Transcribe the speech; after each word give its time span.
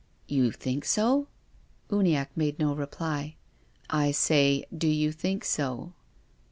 "You 0.35 0.51
think 0.51 0.83
so?" 0.83 1.27
Uniacke 1.91 2.35
made 2.35 2.57
no 2.57 2.73
reply." 2.73 3.35
I 3.91 4.09
say, 4.09 4.65
do 4.75 4.87
you 4.87 5.11
think 5.11 5.45
so 5.45 5.93